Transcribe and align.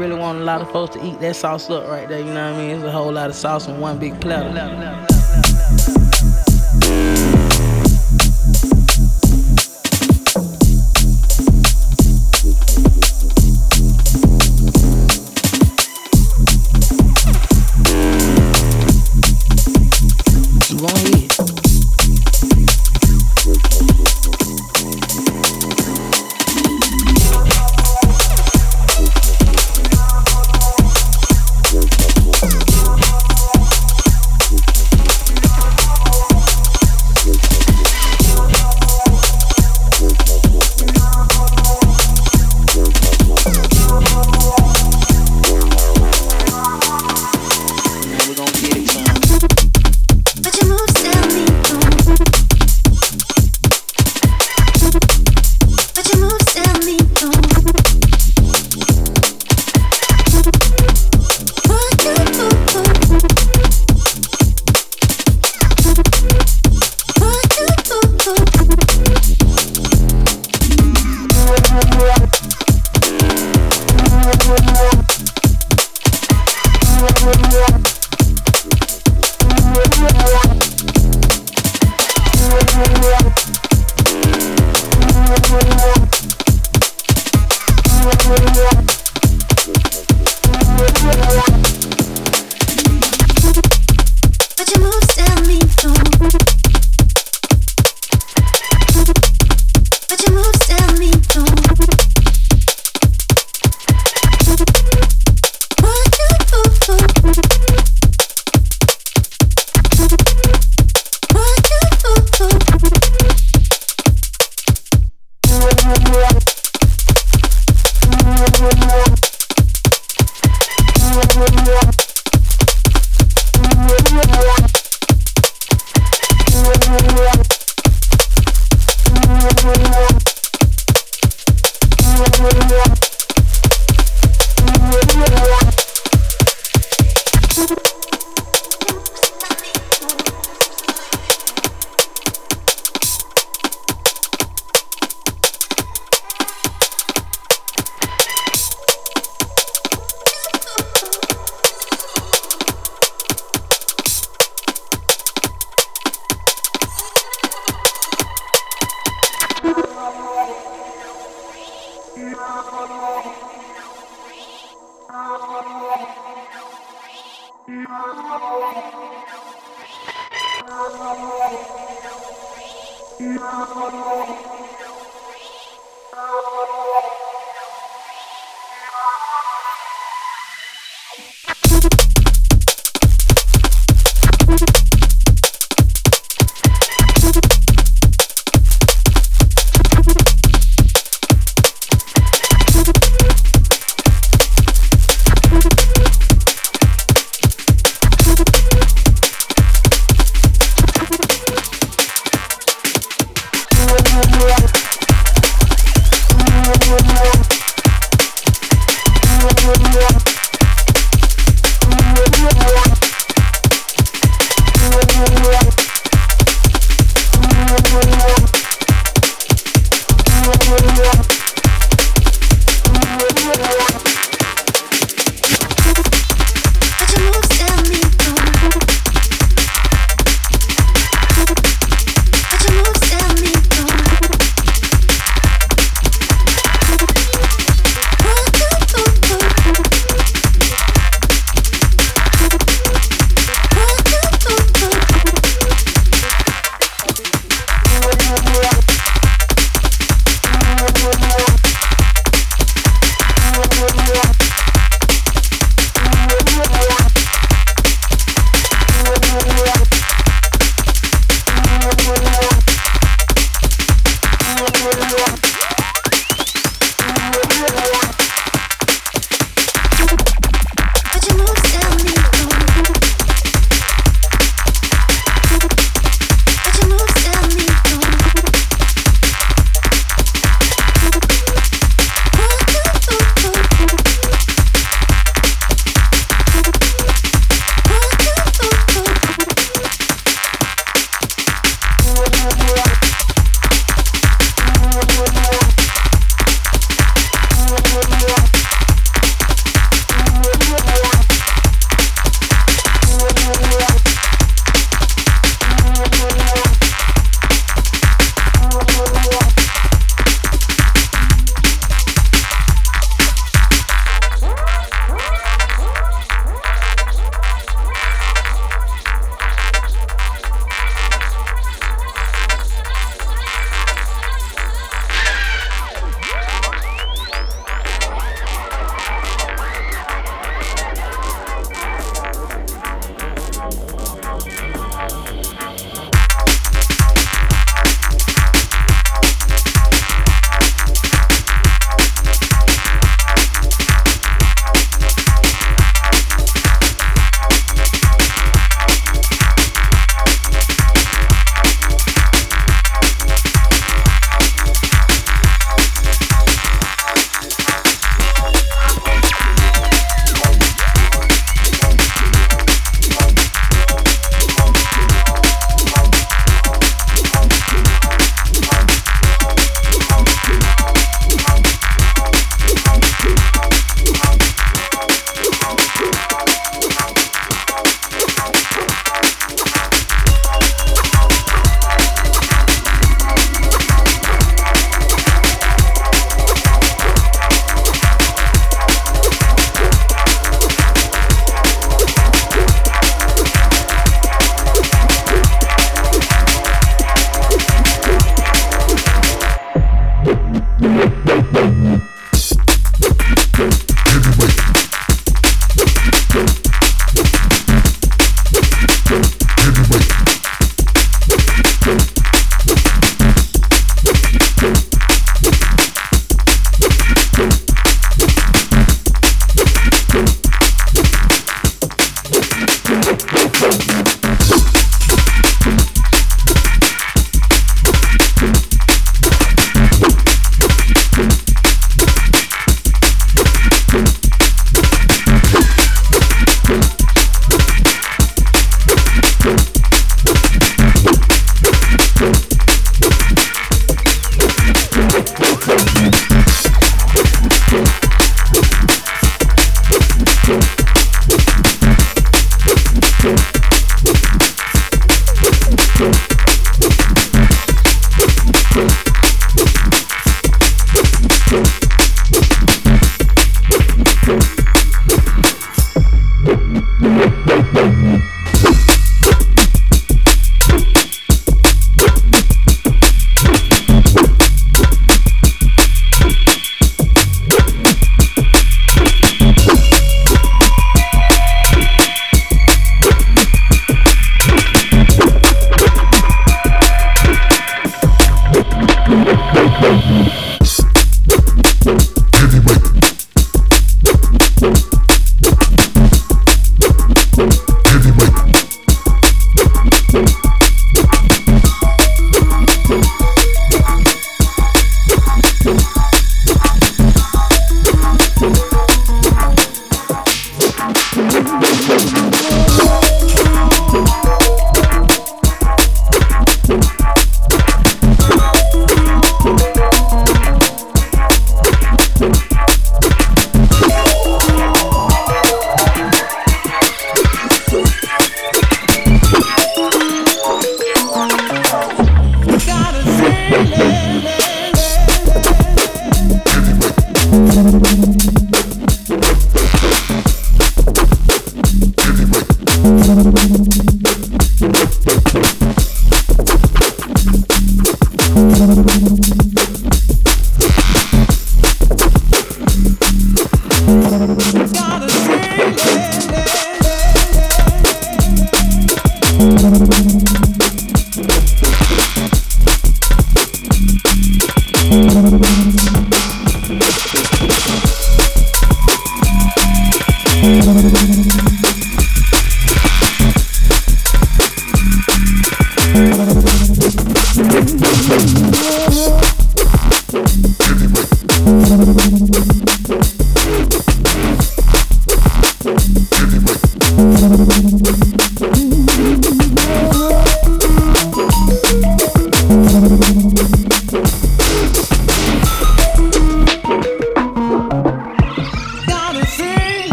really 0.00 0.18
want 0.18 0.40
a 0.40 0.44
lot 0.44 0.62
of 0.62 0.70
folks 0.70 0.96
to 0.96 1.04
eat 1.04 1.20
that 1.20 1.36
sauce 1.36 1.68
up 1.68 1.86
right 1.86 2.08
there, 2.08 2.20
you 2.20 2.32
know 2.32 2.52
what 2.52 2.58
I 2.58 2.66
mean? 2.66 2.76
It's 2.76 2.84
a 2.84 2.90
whole 2.90 3.12
lot 3.12 3.28
of 3.28 3.36
sauce 3.36 3.68
in 3.68 3.78
one 3.78 3.98
big 3.98 4.18
platter. 4.18 5.09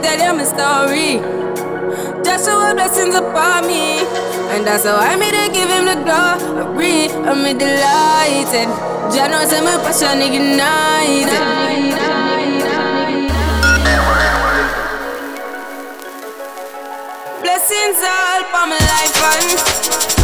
to 0.00 0.06
tell 0.06 0.18
you 0.18 0.32
my 0.34 0.44
story. 0.44 1.20
Just 2.24 2.46
show 2.46 2.74
blessings 2.74 3.14
upon 3.14 3.66
me. 3.66 4.00
And 4.52 4.66
that's 4.66 4.84
how 4.84 4.96
I'm 4.96 5.20
here 5.20 5.32
to 5.32 5.52
give 5.52 5.68
him 5.68 5.84
the 5.86 5.96
glory. 6.04 7.08
I'm 7.26 7.42
delighted. 7.58 8.68
Jah 9.12 9.28
knows 9.28 9.52
I'm 9.52 9.66
a 9.66 9.78
passion 9.82 10.22
ignited. 10.22 11.42
Blessings 17.42 17.98
all 18.02 18.42
for 18.52 18.66
my 18.66 18.78
life 18.78 19.16
and 19.24 20.17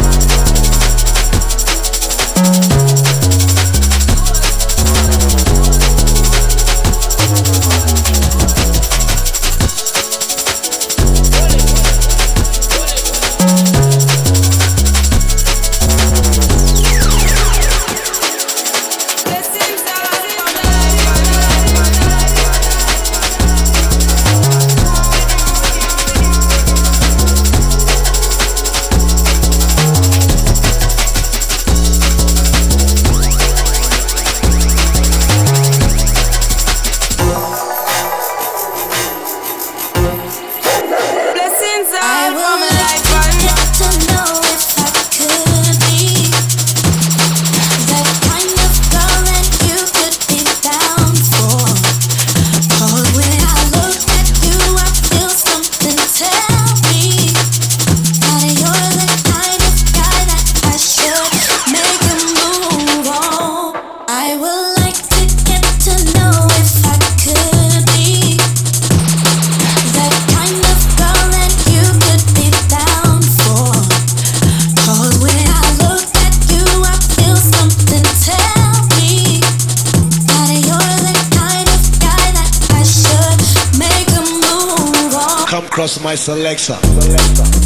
Just 85.85 86.01
my 86.01 86.15
selector. 86.15 86.79
selector. 86.81 87.64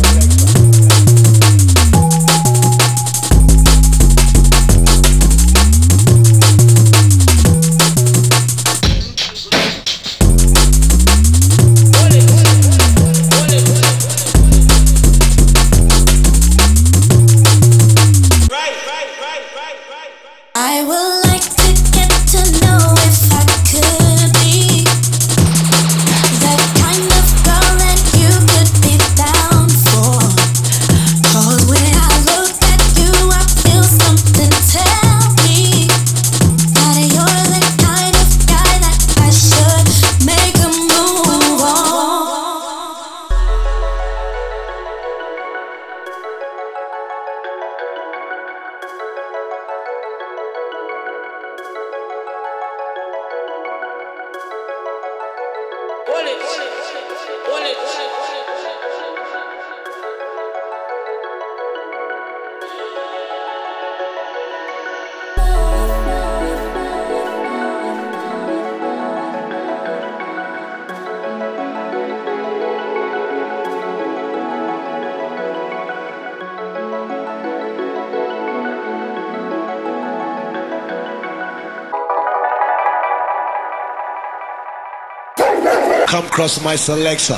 come 86.20 86.30
cross 86.32 86.62
my 86.62 86.76
selector. 86.76 87.38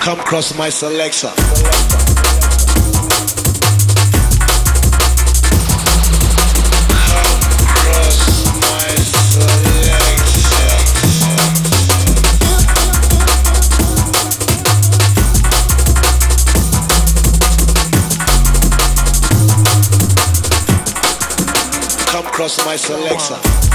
Come 0.00 0.18
cross 0.18 0.56
my 0.56 0.70
selection. 0.70 1.32
come 1.32 1.38
cross 1.50 1.90
my. 1.90 2.05
Cross 22.46 22.64
my 22.64 22.76
selector. 22.76 23.65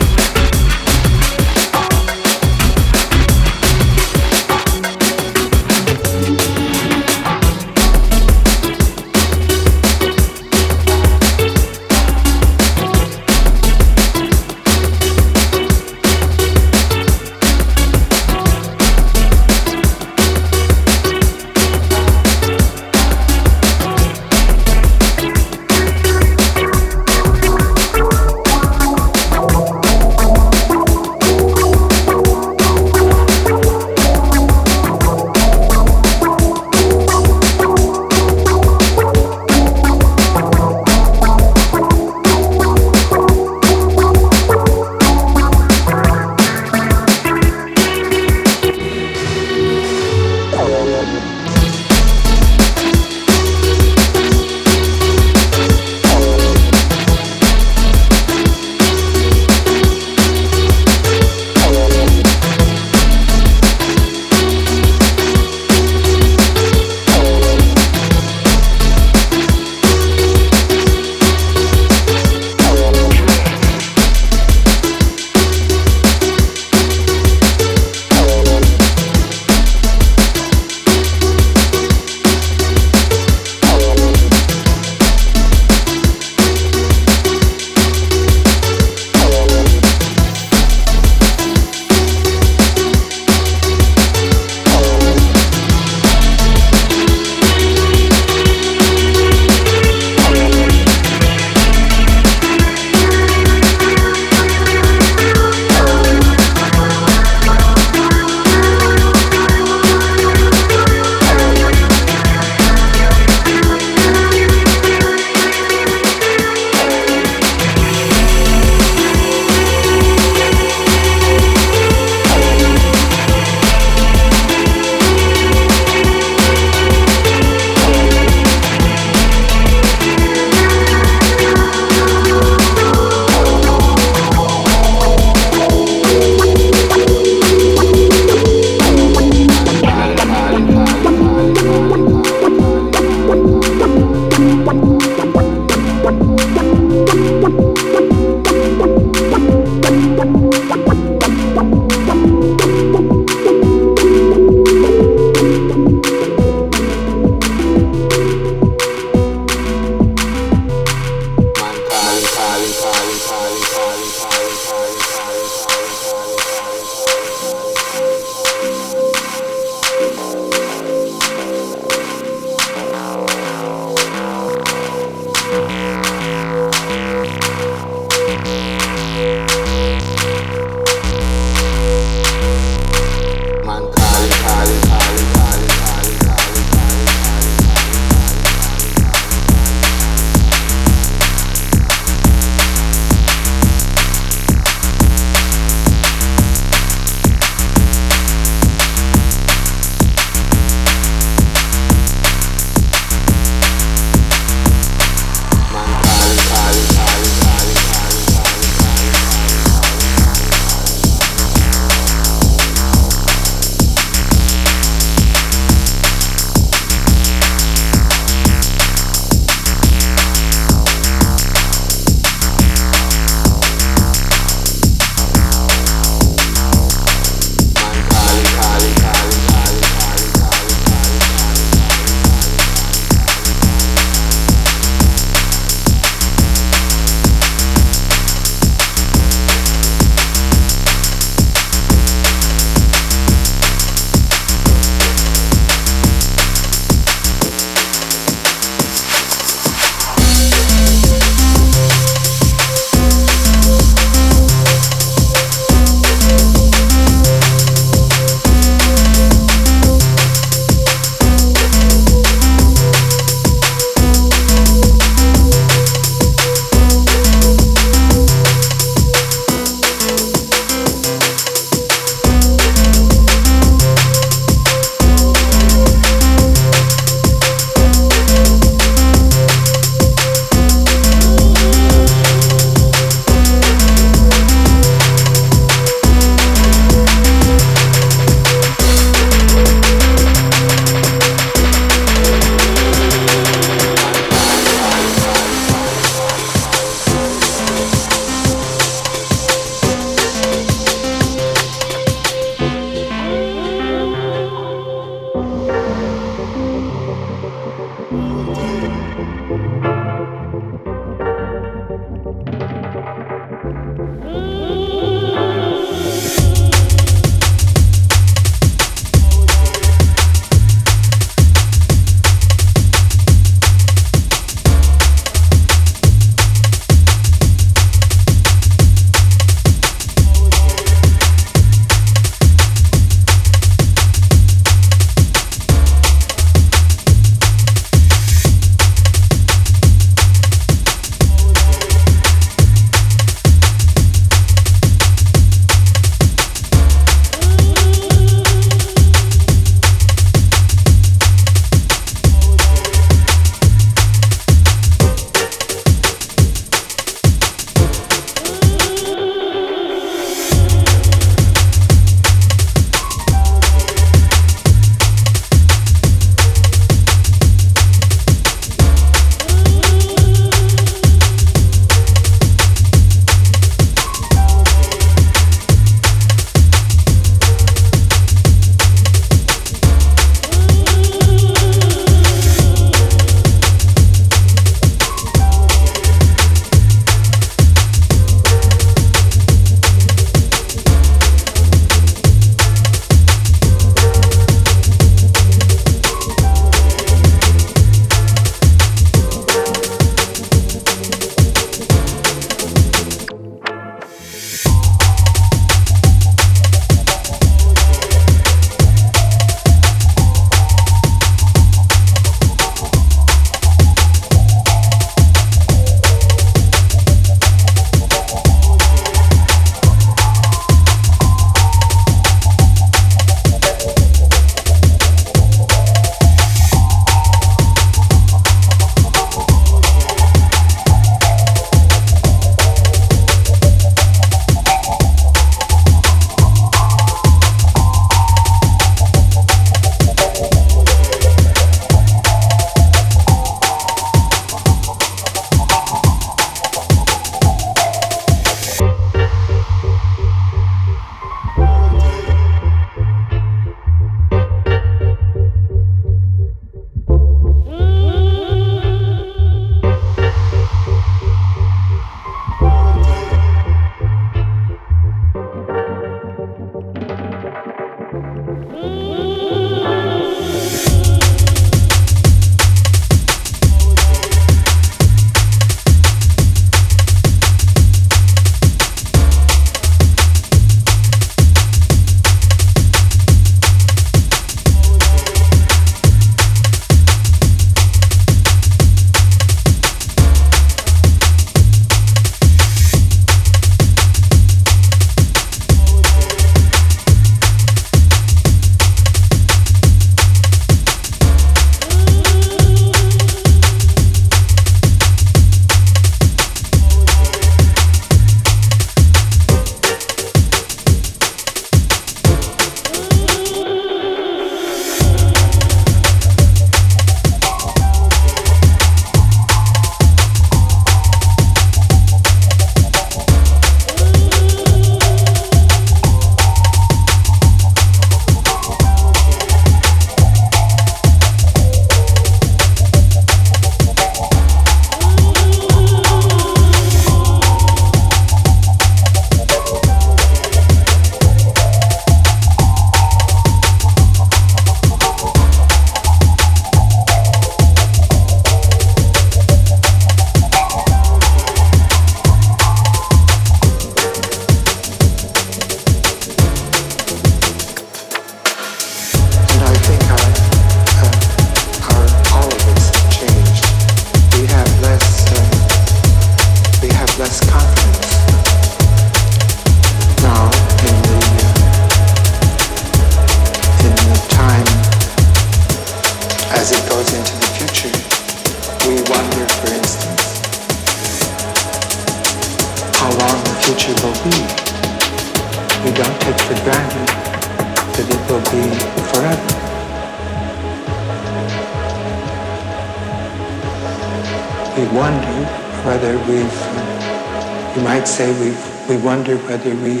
Whether 599.51 599.75
we 599.83 600.00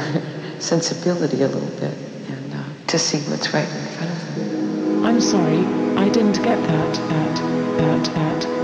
sensibility 0.58 1.42
a 1.42 1.48
little 1.48 1.68
bit 1.80 1.94
and 2.28 2.54
uh, 2.54 2.64
to 2.86 2.98
see 2.98 3.18
what's 3.30 3.52
right 3.54 3.68
in 3.68 3.86
front 3.94 4.10
of 4.10 4.34
them. 4.36 5.04
I'm 5.04 5.20
sorry, 5.20 5.58
I 5.96 6.08
didn't 6.08 6.42
get 6.42 6.62
that 6.62 6.98
at, 6.98 7.36
that, 7.78 8.16
at. 8.16 8.59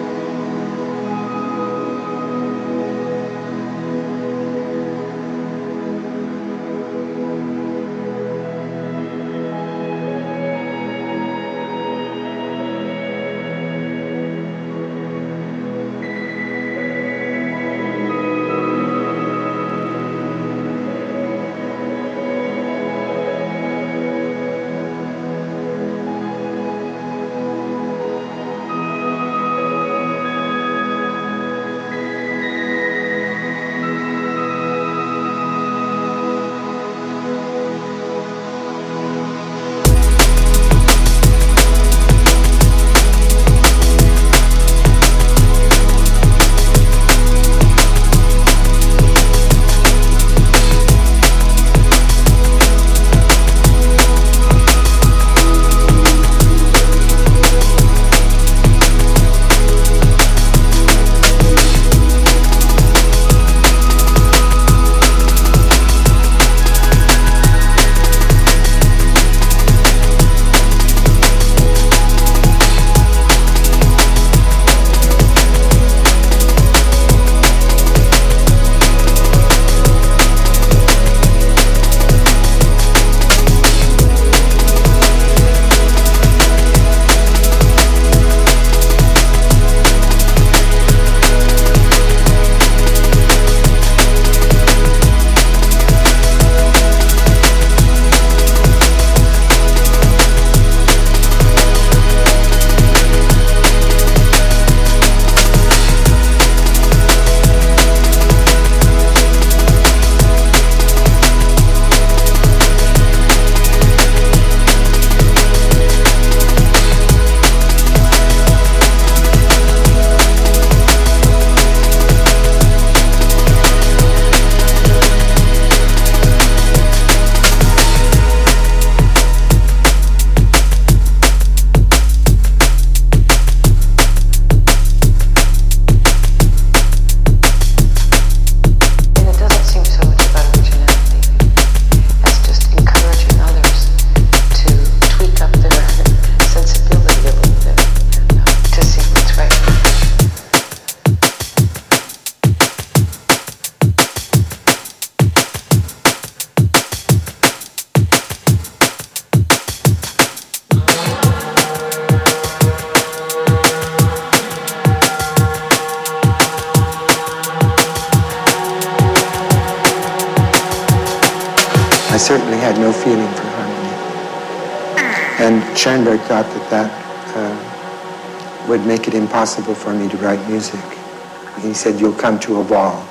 Said, 181.86 182.00
you'll 182.00 182.12
come 182.14 182.36
to 182.40 182.56
a 182.56 182.62
wall. 182.62 183.06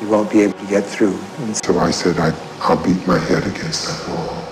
You 0.00 0.06
won't 0.06 0.30
be 0.30 0.42
able 0.42 0.56
to 0.60 0.66
get 0.66 0.86
through. 0.86 1.18
And 1.38 1.56
So 1.66 1.78
I 1.80 1.90
said, 1.90 2.16
I, 2.20 2.30
I'll 2.60 2.76
beat 2.76 3.04
my 3.08 3.18
head 3.18 3.44
against 3.44 3.88
that 3.88 4.14
wall. 4.14 4.43